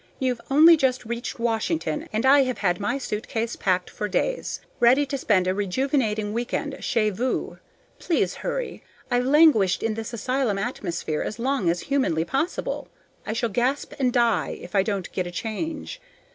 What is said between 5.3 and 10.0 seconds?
a rejuvenating week end CHEZ VOUS. Please hurry! I've languished in